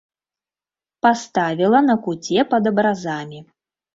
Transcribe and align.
Паставіла 1.07 1.81
на 1.89 1.95
куце 2.07 2.47
пад 2.53 2.71
абразамі. 2.73 3.39